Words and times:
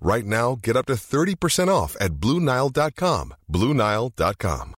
Right 0.00 0.24
now, 0.24 0.58
get 0.62 0.76
up 0.76 0.86
to 0.86 0.94
30% 0.94 1.68
off 1.68 1.96
at 2.00 2.20
BlueNile.com. 2.20 3.34
BlueNile.com. 3.50 4.74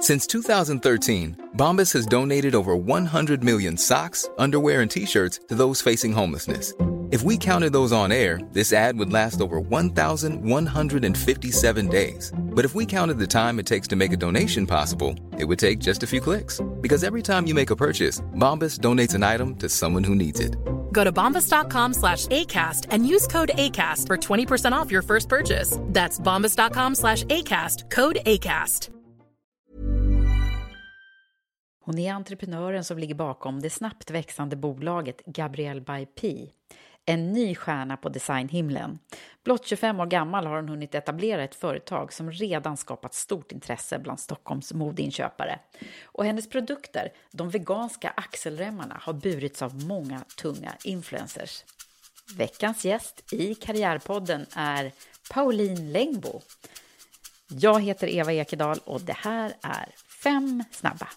Since 0.00 0.26
2013, 0.26 1.50
Bombas 1.56 1.92
has 1.92 2.06
donated 2.06 2.56
over 2.56 2.74
100 2.74 3.44
million 3.44 3.76
socks, 3.76 4.28
underwear, 4.36 4.80
and 4.80 4.90
t 4.90 5.06
shirts 5.06 5.38
to 5.48 5.54
those 5.54 5.80
facing 5.80 6.12
homelessness. 6.12 6.74
If 7.12 7.22
we 7.22 7.36
counted 7.36 7.72
those 7.72 7.92
on 7.92 8.10
air, 8.10 8.40
this 8.52 8.72
ad 8.72 8.98
would 8.98 9.12
last 9.12 9.42
over 9.42 9.60
1,157 9.60 11.88
days. 11.88 12.32
But 12.34 12.64
if 12.64 12.74
we 12.74 12.86
counted 12.86 13.18
the 13.18 13.26
time 13.26 13.60
it 13.60 13.66
takes 13.66 13.86
to 13.88 13.96
make 13.96 14.12
a 14.12 14.16
donation 14.16 14.66
possible, 14.66 15.14
it 15.38 15.44
would 15.44 15.58
take 15.58 15.78
just 15.78 16.02
a 16.02 16.06
few 16.06 16.22
clicks. 16.22 16.58
Because 16.80 17.04
every 17.04 17.20
time 17.22 17.46
you 17.46 17.54
make 17.54 17.68
a 17.70 17.76
purchase, 17.76 18.22
Bombas 18.36 18.80
donates 18.80 19.14
an 19.14 19.22
item 19.22 19.56
to 19.56 19.68
someone 19.68 20.04
who 20.04 20.14
needs 20.14 20.40
it. 20.40 20.56
Go 20.92 21.04
to 21.04 21.12
bombas.com 21.12 21.94
slash 21.94 22.26
ACAST 22.26 22.86
and 22.90 23.14
use 23.14 23.26
code 23.26 23.50
ACAST 23.54 24.06
for 24.06 24.16
20% 24.16 24.72
off 24.72 24.90
your 24.92 25.02
first 25.02 25.28
purchase. 25.28 25.78
That's 25.92 26.20
bombas.com 26.20 26.94
slash 26.94 27.24
ACAST, 27.24 27.90
code 27.90 28.18
ACAST. 28.26 28.90
Hon 31.84 31.98
är 31.98 32.12
entreprenören 32.12 32.84
som 32.84 32.98
ligger 32.98 33.14
bakom 33.14 33.60
det 33.60 33.70
snabbt 33.70 34.10
växande 34.10 34.56
bolaget 34.56 35.22
Gabrielle 35.26 35.80
by 35.80 36.06
P. 36.06 36.50
En 37.06 37.32
ny 37.32 37.54
stjärna 37.54 37.96
på 37.96 38.08
designhimlen. 38.08 38.98
Blott 39.44 39.66
25 39.66 40.00
år 40.00 40.06
gammal 40.06 40.46
har 40.46 40.56
hon 40.56 40.68
hunnit 40.68 40.94
etablera 40.94 41.44
ett 41.44 41.54
företag 41.54 42.12
som 42.12 42.32
redan 42.32 42.76
skapat 42.76 43.14
stort 43.14 43.52
intresse 43.52 43.98
bland 43.98 44.20
Stockholms 44.20 44.72
modeinköpare. 44.72 45.58
Och 46.04 46.24
hennes 46.24 46.48
produkter, 46.48 47.12
de 47.30 47.50
veganska 47.50 48.12
axelremmarna, 48.16 48.98
har 49.02 49.12
burits 49.12 49.62
av 49.62 49.84
många 49.84 50.24
tunga 50.36 50.72
influencers. 50.84 51.64
Veckans 52.36 52.84
gäst 52.84 53.32
i 53.32 53.54
Karriärpodden 53.54 54.46
är 54.56 54.92
Pauline 55.30 55.92
Längbo. 55.92 56.40
Jag 57.48 57.82
heter 57.82 58.08
Eva 58.08 58.32
Ekedal 58.32 58.78
och 58.84 59.00
det 59.00 59.16
här 59.16 59.52
är 59.62 59.88
Fem 60.22 60.64
snabba. 60.70 61.08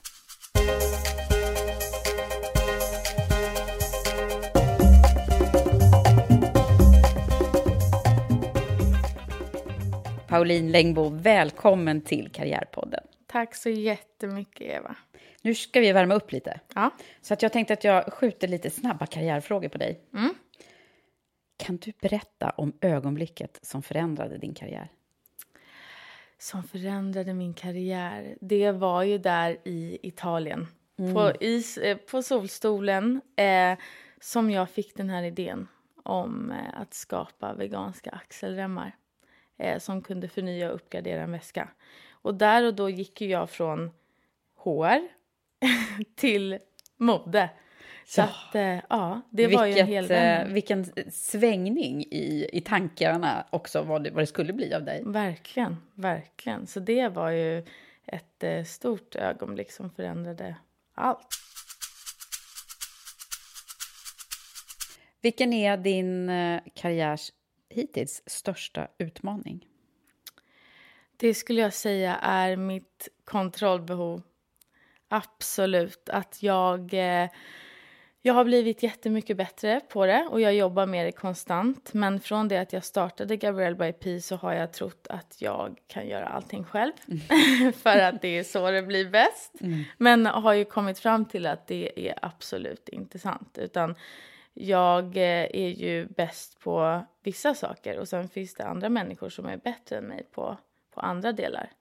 Pauline 10.35 10.71
Längbo, 10.71 11.09
välkommen 11.09 12.01
till 12.01 12.29
Karriärpodden. 12.31 13.03
Tack 13.27 13.55
så 13.55 13.69
jättemycket, 13.69 14.61
Eva. 14.61 14.95
Nu 15.41 15.55
ska 15.55 15.79
vi 15.79 15.91
värma 15.91 16.15
upp 16.15 16.31
lite. 16.31 16.59
Ja. 16.73 16.91
Så 17.21 17.33
att 17.33 17.41
jag 17.41 17.53
tänkte 17.53 17.73
att 17.73 17.83
jag 17.83 18.13
skjuter 18.13 18.47
lite 18.47 18.69
snabba 18.69 19.05
karriärfrågor 19.05 19.69
på 19.69 19.77
dig. 19.77 20.01
Mm. 20.13 20.33
Kan 21.57 21.77
du 21.77 21.91
berätta 22.01 22.49
om 22.49 22.73
ögonblicket 22.81 23.59
som 23.61 23.83
förändrade 23.83 24.37
din 24.37 24.53
karriär? 24.53 24.89
Som 26.37 26.63
förändrade 26.63 27.33
min 27.33 27.53
karriär, 27.53 28.37
det 28.41 28.71
var 28.71 29.03
ju 29.03 29.17
där 29.17 29.57
i 29.63 29.99
Italien. 30.03 30.67
Mm. 30.99 31.13
På, 31.13 31.31
is, 31.39 31.77
eh, 31.77 31.97
på 31.97 32.23
solstolen 32.23 33.21
eh, 33.35 33.77
som 34.21 34.51
jag 34.51 34.69
fick 34.69 34.97
den 34.97 35.09
här 35.09 35.23
idén 35.23 35.67
om 36.03 36.51
eh, 36.51 36.81
att 36.81 36.93
skapa 36.93 37.53
veganska 37.53 38.09
axelremmar 38.09 38.95
eh, 39.57 39.79
som 39.79 40.01
kunde 40.01 40.27
förnya 40.27 40.69
och 40.69 40.75
uppgradera 40.75 41.21
en 41.21 41.31
väska. 41.31 41.69
Och 42.11 42.35
där 42.35 42.63
och 42.63 42.73
då 42.73 42.89
gick 42.89 43.21
ju 43.21 43.27
jag 43.27 43.49
från 43.49 43.91
HR 44.55 45.07
till 46.15 46.59
mode. 46.97 47.49
Så 48.05 48.21
Ja. 48.21 48.23
att, 48.25 48.55
eh, 48.55 48.79
ja, 48.89 49.21
det 49.29 49.47
Vilket, 49.47 49.59
var 49.59 49.65
ju 49.65 49.79
en 49.79 49.87
hel 49.87 50.11
eh. 50.11 50.53
Vilken 50.53 50.85
svängning 51.11 52.03
i, 52.03 52.49
i 52.53 52.61
tankarna 52.61 53.45
också, 53.49 53.81
vad 53.81 54.03
det, 54.03 54.09
vad 54.11 54.21
det 54.21 54.27
skulle 54.27 54.53
bli 54.53 54.73
av 54.73 54.83
dig. 54.83 55.01
Verkligen, 55.05 55.77
verkligen. 55.93 56.67
Så 56.67 56.79
det 56.79 57.07
var 57.07 57.29
ju 57.29 57.65
ett 58.05 58.43
eh, 58.43 58.63
stort 58.63 59.15
ögonblick 59.15 59.71
som 59.71 59.91
förändrade 59.91 60.55
allt. 60.93 61.27
Vilken 65.21 65.53
är 65.53 65.77
din 65.77 66.31
karriärs 66.73 67.31
hittills 67.75 68.23
största 68.25 68.87
utmaning? 68.97 69.67
Det 71.17 71.33
skulle 71.33 71.61
jag 71.61 71.73
säga 71.73 72.15
är 72.15 72.55
mitt 72.55 73.09
kontrollbehov. 73.25 74.21
Absolut. 75.07 76.09
Att 76.09 76.43
jag, 76.43 76.93
eh, 76.93 77.29
jag 78.21 78.33
har 78.33 78.45
blivit 78.45 78.83
jättemycket 78.83 79.37
bättre 79.37 79.81
på 79.89 80.05
det 80.05 80.27
och 80.31 80.41
jag 80.41 80.55
jobbar 80.55 80.85
med 80.85 81.05
det 81.05 81.11
konstant. 81.11 81.93
Men 81.93 82.19
från 82.19 82.47
det 82.47 82.57
att 82.57 82.73
jag 82.73 82.83
startade 82.83 83.37
Gabrielle 83.37 83.75
by 83.75 83.93
P 83.93 84.21
så 84.21 84.35
har 84.35 84.53
jag 84.53 84.73
trott 84.73 85.07
att 85.09 85.41
jag 85.41 85.77
kan 85.87 86.07
göra 86.07 86.25
allting 86.25 86.63
själv. 86.63 86.93
För 87.77 87.97
att 87.97 88.21
det 88.21 88.37
är 88.37 88.43
så 88.43 88.71
det 88.71 88.81
blir 88.81 89.09
bäst. 89.09 89.53
Men 89.97 90.25
har 90.25 90.53
ju 90.53 90.65
kommit 90.65 90.99
fram 90.99 91.25
till 91.25 91.45
att 91.45 91.67
det 91.67 92.09
är 92.09 92.19
absolut 92.21 92.89
inte 92.89 93.19
sant. 93.19 93.57
Utan 93.57 93.95
jag 94.57 95.17
eh, 95.17 95.47
är 95.53 95.69
ju 95.69 96.05
bäst 96.05 96.59
på 96.59 97.05
vissa 97.23 97.53
saker 97.53 97.99
och 97.99 98.07
sen 98.07 98.29
finns 98.29 98.53
det 98.53 98.63
andra 98.63 98.89
människor 98.89 99.29
som 99.29 99.45
är 99.45 99.57
bättre 99.57 99.97
än 99.97 100.03
mig 100.03 100.23
på, 100.31 100.57
på 100.93 101.01
andra 101.01 101.31
delar. 101.31 101.71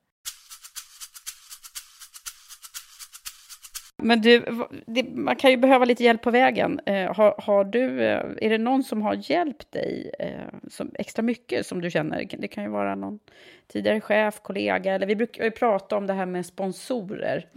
Men 3.96 4.20
du, 4.20 4.44
det, 4.86 5.02
man 5.14 5.36
kan 5.36 5.50
ju 5.50 5.56
behöva 5.56 5.84
lite 5.84 6.04
hjälp 6.04 6.22
på 6.22 6.30
vägen. 6.30 6.80
Eh, 6.86 7.14
har, 7.14 7.34
har 7.38 7.64
du, 7.64 8.02
eh, 8.02 8.24
är 8.40 8.50
det 8.50 8.58
någon 8.58 8.84
som 8.84 9.02
har 9.02 9.30
hjälpt 9.30 9.72
dig 9.72 10.10
eh, 10.18 10.68
som, 10.70 10.90
extra 10.94 11.22
mycket 11.22 11.66
som 11.66 11.80
du 11.80 11.90
känner? 11.90 12.26
Det 12.38 12.48
kan 12.48 12.64
ju 12.64 12.70
vara 12.70 12.94
någon 12.94 13.18
tidigare 13.66 14.00
chef, 14.00 14.40
kollega, 14.42 14.94
eller 14.94 15.06
vi 15.06 15.16
brukar 15.16 15.44
ju 15.44 15.50
prata 15.50 15.96
om 15.96 16.06
det 16.06 16.12
här 16.12 16.26
med 16.26 16.46
sponsorer. 16.46 17.48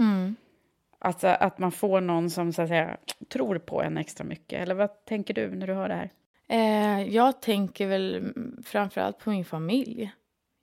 Alltså 0.99 1.27
att 1.27 1.59
man 1.59 1.71
får 1.71 2.01
någon 2.01 2.29
som 2.29 2.53
så 2.53 2.61
att 2.61 2.67
säga, 2.67 2.97
tror 3.29 3.57
på 3.57 3.81
en 3.81 3.97
extra 3.97 4.23
mycket. 4.23 4.61
Eller 4.61 4.75
vad 4.75 5.05
tänker 5.05 5.33
du 5.33 5.55
när 5.55 5.67
du 5.67 5.73
hör 5.73 5.89
det 5.89 5.95
här? 5.95 6.11
Eh, 6.49 7.15
jag 7.15 7.41
tänker 7.41 7.87
väl 7.87 8.15
mm, 8.15 8.63
framförallt 8.65 9.19
på 9.19 9.29
min 9.29 9.45
familj. 9.45 10.11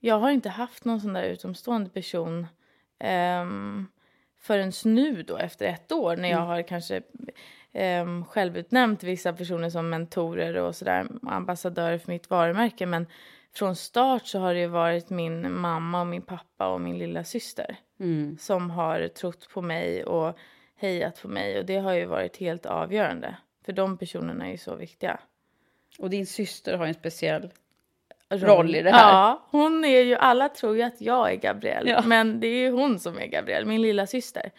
Jag 0.00 0.19
har 0.19 0.31
inte 0.31 0.49
haft 0.49 0.84
någon 0.84 1.00
sån 1.00 1.12
där 1.12 1.23
utomstående 1.23 1.91
person 1.91 2.47
ehm, 2.99 3.87
förrän 4.41 4.73
nu 4.85 5.23
då 5.23 5.37
efter 5.37 5.67
ett 5.67 5.93
år 5.93 6.17
när 6.17 6.31
jag 6.31 6.38
har 6.38 6.62
kanske 6.62 7.03
ehm, 7.73 8.25
självutnämnt 8.25 9.03
vissa 9.03 9.32
personer 9.32 9.70
som 9.70 9.91
mentorer 9.91 10.55
och 10.55 10.76
sådär, 10.76 11.06
ambassadörer 11.23 11.99
för 11.99 12.12
mitt 12.12 12.31
varumärke. 12.31 12.87
Men 12.87 13.06
från 13.55 13.76
start 13.76 14.26
så 14.26 14.38
har 14.38 14.55
det 14.55 14.67
varit 14.67 15.11
min 15.11 15.61
mamma 15.61 16.00
och 16.00 16.06
min 16.06 16.23
pappa 16.23 16.69
och 16.69 16.81
min 16.81 16.99
lilla 16.99 17.25
syster 17.25 17.76
som 18.39 18.71
har 18.71 19.09
trott 19.09 19.49
på 19.55 19.62
mig 19.62 20.05
och 20.05 20.39
hejat 20.77 21.23
på 21.23 21.29
mig 21.29 21.59
och 21.59 21.65
det 21.65 21.77
har 21.77 21.93
ju 21.93 22.05
varit 22.05 22.37
helt 22.37 22.67
avgörande. 22.67 23.37
För 23.65 23.73
de 23.73 23.99
personerna 23.99 24.47
är 24.47 24.51
ju 24.51 24.59
så 24.59 24.75
viktiga. 24.75 25.21
Och 25.99 26.11
din 26.11 26.27
syster 26.27 26.77
har 26.77 26.87
en 26.87 26.95
speciell 26.95 27.51
roll 28.31 28.75
i 28.75 28.83
det 28.83 28.91
här. 28.91 29.12
Ja, 29.12 29.49
hon 29.51 29.85
är 29.85 30.01
ju, 30.01 30.15
alla 30.15 30.49
tror 30.49 30.77
ju 30.77 30.83
att 30.83 31.01
jag 31.01 31.33
är 31.33 31.37
Gabrielle, 31.37 31.91
Ja. 31.91 32.03
men 32.06 32.41
det 32.41 32.47
är 32.47 32.59
ju 32.61 32.71
hon 32.71 32.99
som 32.99 33.19
är 33.19 33.27
Gabrielle, 33.27 33.67
min 33.67 33.83
lilla 33.83 34.06
syster. 34.06 34.51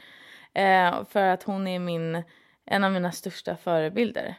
Eh, 0.54 1.04
för 1.06 1.28
att 1.28 1.44
hon 1.44 1.68
är 1.68 1.80
min, 1.80 2.24
en 2.66 2.84
av 2.84 2.92
mina 2.92 3.12
största 3.12 3.56
förebilder. 3.56 4.36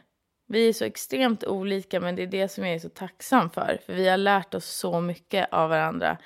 Vi 0.47 0.69
är 0.69 0.73
så 0.73 0.85
extremt 0.85 1.43
olika, 1.43 1.99
men 1.99 2.15
det 2.15 2.23
är 2.23 2.27
det 2.27 2.47
som 2.47 2.65
jag 2.65 2.75
är 2.75 2.79
så 2.79 2.89
tacksam 2.89 3.49
för. 3.49 3.77
För 3.85 3.93
vi 3.93 4.09
har 4.09 4.17
lärt 4.17 4.53
oss 4.53 4.65
så 4.65 5.01
mycket 5.01 5.47
av 5.53 5.69
varandra 5.69 6.17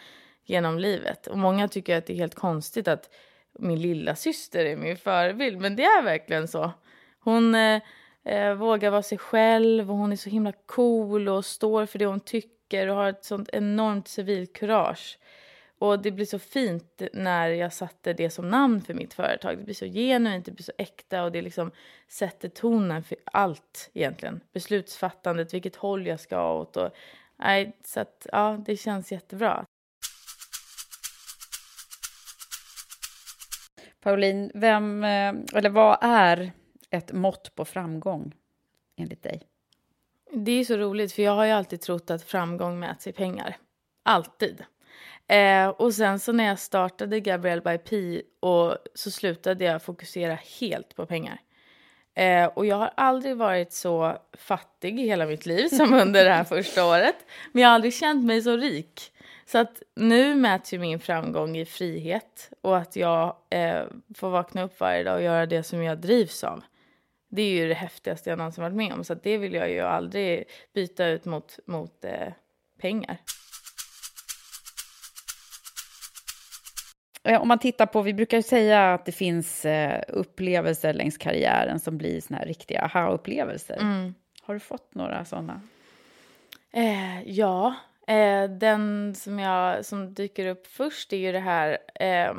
genom 0.51 0.79
livet. 0.79 1.27
Och 1.27 1.37
många 1.37 1.67
tycker 1.67 1.97
att 1.97 2.05
det 2.05 2.13
är 2.13 2.17
helt 2.17 2.35
konstigt 2.35 2.87
att 2.87 3.09
min 3.59 3.81
lilla 3.81 4.15
syster 4.15 4.65
är 4.65 4.75
min 4.75 4.97
förebild, 4.97 5.61
men 5.61 5.75
det 5.75 5.83
är 5.83 6.03
verkligen 6.03 6.47
så. 6.47 6.71
Hon 7.19 7.55
eh, 7.55 7.81
eh, 8.25 8.53
vågar 8.53 8.91
vara 8.91 9.03
sig 9.03 9.17
själv 9.17 9.91
och 9.91 9.97
hon 9.97 10.11
är 10.11 10.15
så 10.15 10.29
himla 10.29 10.53
cool 10.65 11.29
och 11.29 11.45
står 11.45 11.85
för 11.85 11.99
det 11.99 12.05
hon 12.05 12.19
tycker 12.19 12.87
och 12.87 12.95
har 12.95 13.09
ett 13.09 13.25
sånt 13.25 13.49
enormt 13.53 14.07
civilkurage. 14.07 15.19
Och 15.79 16.01
det 16.01 16.11
blir 16.11 16.25
så 16.25 16.39
fint 16.39 17.01
när 17.13 17.47
jag 17.47 17.73
satte 17.73 18.13
det 18.13 18.29
som 18.29 18.49
namn 18.49 18.81
för 18.81 18.93
mitt 18.93 19.13
företag. 19.13 19.57
Det 19.57 19.63
blir 19.63 19.75
så 19.75 19.85
genuint, 19.85 20.45
det 20.45 20.51
blir 20.51 20.63
så 20.63 20.71
äkta 20.77 21.23
och 21.23 21.31
det 21.31 21.41
liksom 21.41 21.71
sätter 22.07 22.49
tonen 22.49 23.03
för 23.03 23.17
allt 23.25 23.89
egentligen. 23.93 24.41
Beslutsfattandet, 24.53 25.53
vilket 25.53 25.75
håll 25.75 26.07
jag 26.07 26.19
ska 26.19 26.53
åt 26.53 26.77
och 26.77 26.89
nej, 27.35 27.77
så 27.85 27.99
att 27.99 28.27
ja, 28.31 28.63
det 28.65 28.77
känns 28.77 29.11
jättebra. 29.11 29.65
Pauline, 34.01 34.51
vem, 34.53 35.03
eh, 35.03 35.33
eller 35.53 35.69
vad 35.69 35.97
är 36.01 36.51
ett 36.89 37.11
mått 37.11 37.55
på 37.55 37.65
framgång 37.65 38.33
enligt 38.97 39.23
dig? 39.23 39.41
Det 40.33 40.51
är 40.51 40.63
så 40.63 40.77
roligt, 40.77 41.13
för 41.13 41.23
jag 41.23 41.35
har 41.35 41.45
ju 41.45 41.51
alltid 41.51 41.81
trott 41.81 42.11
att 42.11 42.23
framgång 42.23 42.79
mäts 42.79 43.07
i 43.07 43.11
pengar. 43.11 43.57
Alltid. 44.03 44.63
Eh, 45.27 45.67
och 45.67 45.93
sen 45.93 46.19
så 46.19 46.31
när 46.31 46.43
jag 46.43 46.59
startade 46.59 47.19
Gabrielle 47.19 47.61
by 47.61 47.77
P 47.77 48.21
och 48.39 48.77
så 48.93 49.11
slutade 49.11 49.65
jag 49.65 49.83
fokusera 49.83 50.37
helt 50.59 50.95
på 50.95 51.05
pengar. 51.05 51.41
Eh, 52.13 52.45
och 52.45 52.65
jag 52.65 52.75
har 52.75 52.91
aldrig 52.97 53.37
varit 53.37 53.73
så 53.73 54.17
fattig 54.37 54.99
i 54.99 55.03
hela 55.03 55.25
mitt 55.25 55.45
liv 55.45 55.67
som 55.67 55.93
under 55.93 56.25
det 56.25 56.33
här 56.33 56.43
första 56.43 56.85
året. 56.85 57.15
Men 57.51 57.61
jag 57.61 57.69
har 57.69 57.75
aldrig 57.75 57.93
känt 57.93 58.25
mig 58.25 58.41
så 58.41 58.57
rik. 58.57 59.10
Så 59.51 59.57
att 59.57 59.83
nu 59.95 60.35
mäts 60.35 60.73
ju 60.73 60.79
min 60.79 60.99
framgång 60.99 61.57
i 61.57 61.65
frihet 61.65 62.51
och 62.61 62.77
att 62.77 62.95
jag 62.95 63.35
eh, 63.49 63.83
får 64.15 64.29
vakna 64.29 64.63
upp 64.63 64.79
varje 64.79 65.03
dag 65.03 65.15
och 65.15 65.21
göra 65.21 65.45
det 65.45 65.63
som 65.63 65.83
jag 65.83 65.97
drivs 65.97 66.43
av. 66.43 66.63
Det 67.29 67.41
är 67.41 67.49
ju 67.49 67.67
det 67.67 67.73
häftigaste 67.73 68.29
jag 68.29 68.37
någonsin 68.37 68.63
varit 68.63 68.75
med 68.75 68.93
om. 68.93 69.03
Så 69.03 69.13
det 69.13 69.37
vill 69.37 69.53
jag 69.53 69.71
ju 69.71 69.79
aldrig 69.79 70.43
byta 70.73 71.07
ut 71.07 71.25
mot, 71.25 71.59
mot 71.65 72.05
eh, 72.05 72.33
pengar. 72.81 73.17
Om 77.39 77.47
man 77.47 77.59
tittar 77.59 77.85
på, 77.85 78.01
vi 78.01 78.13
brukar 78.13 78.41
säga 78.41 78.93
att 78.93 79.05
det 79.05 79.11
finns 79.11 79.65
eh, 79.65 80.03
upplevelser 80.07 80.93
längs 80.93 81.17
karriären 81.17 81.79
som 81.79 81.97
blir 81.97 82.21
såna 82.21 82.37
här 82.39 82.45
riktiga 82.45 82.81
aha-upplevelser. 82.81 83.77
Mm. 83.81 84.13
Har 84.41 84.53
du 84.53 84.59
fått 84.59 84.95
några 84.95 85.25
sådana? 85.25 85.61
Eh, 86.71 87.21
ja, 87.23 87.75
eh, 88.07 88.49
den 88.49 89.15
som, 89.15 89.39
jag, 89.39 89.85
som 89.85 90.13
dyker 90.13 90.45
upp 90.45 90.67
först 90.67 91.13
är 91.13 91.17
ju 91.17 91.31
det 91.31 91.39
här 91.39 91.77
eh, 91.95 92.33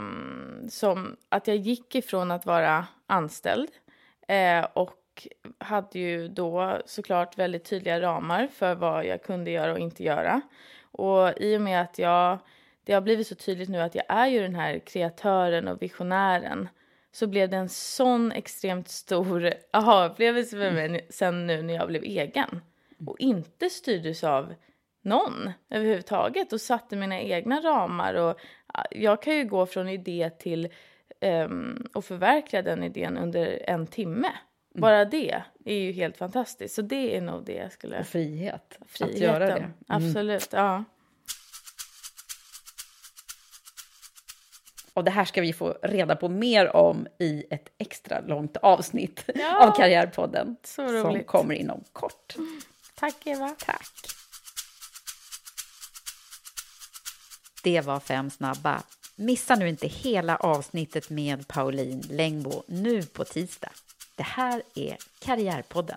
som 0.69 1.17
att 1.29 1.47
jag 1.47 1.57
gick 1.57 1.95
ifrån 1.95 2.31
att 2.31 2.47
vara 2.47 2.87
anställd 3.07 3.71
eh, 4.29 4.67
och 4.73 5.29
hade 5.59 5.99
ju 5.99 6.29
då 6.29 6.79
såklart 6.87 7.39
väldigt 7.39 7.65
tydliga 7.65 8.01
ramar 8.01 8.47
för 8.47 8.75
vad 8.75 9.07
jag 9.07 9.23
kunde 9.23 9.51
göra 9.51 9.73
och 9.73 9.79
inte 9.79 10.03
göra. 10.03 10.41
Och 10.83 11.41
i 11.41 11.57
och 11.57 11.61
med 11.61 11.81
att 11.83 11.99
jag 11.99 12.39
det 12.85 12.93
har 12.93 13.01
blivit 13.01 13.27
så 13.27 13.35
tydligt 13.35 13.69
nu 13.69 13.81
att 13.81 13.95
jag 13.95 14.05
är 14.09 14.27
ju 14.27 14.43
den 14.43 14.55
här 14.55 14.79
kreatören 14.79 15.69
och 15.69 15.83
visionären 15.83 16.69
så 17.13 17.27
blev 17.27 17.51
det 17.51 17.57
en 17.57 17.69
sån 17.69 18.33
extremt 18.33 18.89
stor 18.89 19.55
aha-upplevelse 19.73 20.57
för 20.57 20.71
mig 20.71 21.07
sen 21.11 21.47
nu 21.47 21.63
när 21.63 21.75
jag 21.75 21.89
blev 21.89 22.03
egen 22.03 22.61
och 23.07 23.21
inte 23.21 23.71
styrdes 23.71 24.25
av 24.25 24.55
någon 25.03 25.53
överhuvudtaget 25.71 26.53
och 26.53 26.61
satte 26.61 26.97
mina 26.97 27.21
egna 27.21 27.61
ramar 27.61 28.15
och 28.15 28.41
jag 28.91 29.23
kan 29.23 29.37
ju 29.37 29.45
gå 29.45 29.67
från 29.67 29.89
idé 29.89 30.31
till 30.39 30.69
um, 31.21 31.87
förverkliga 32.03 32.63
den 32.63 32.83
idén 32.83 33.19
under 33.19 33.71
en 33.71 33.87
timme. 33.87 34.29
Mm. 34.29 34.81
Bara 34.81 35.05
det 35.05 35.43
är 35.65 35.75
ju 35.75 35.93
helt 35.93 36.17
fantastiskt. 36.17 36.75
Så 36.75 36.83
det 36.83 37.17
är 37.17 37.21
nog 37.21 37.45
det 37.45 37.55
jag 37.55 37.73
skulle... 37.73 38.01
Och 38.01 38.07
frihet. 38.07 38.79
Friheten. 38.87 39.15
Att 39.15 39.21
göra 39.21 39.47
det. 39.47 39.53
Mm. 39.53 39.73
Absolut, 39.87 40.49
ja. 40.53 40.85
Och 44.95 45.05
det 45.05 45.11
här 45.11 45.25
ska 45.25 45.41
vi 45.41 45.53
få 45.53 45.79
reda 45.83 46.17
på 46.17 46.29
mer 46.29 46.77
om 46.77 47.07
i 47.19 47.45
ett 47.51 47.69
extra 47.79 48.21
långt 48.21 48.57
avsnitt 48.57 49.25
ja, 49.35 49.67
av 49.67 49.77
Karriärpodden. 49.77 50.57
Som 50.63 51.25
kommer 51.25 51.55
inom 51.55 51.85
kort. 51.93 52.37
Tack 52.95 53.27
Eva. 53.27 53.49
Tack. 53.59 53.92
Det 57.63 57.81
var 57.81 58.01
fem 58.01 58.31
snabba. 58.31 58.83
Missa 59.17 59.55
nu 59.55 59.69
inte 59.69 59.87
hela 59.87 60.37
avsnittet 60.37 61.11
med 61.11 61.49
Pauline 61.49 62.03
Längbo 62.11 62.63
nu 62.67 63.03
på 63.03 63.25
tisdag. 63.25 63.73
Det 64.17 64.23
här 64.23 64.63
är 64.75 64.97
Karriärpodden. 65.19 65.97